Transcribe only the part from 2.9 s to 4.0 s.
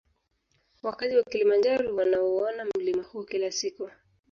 huo kila siku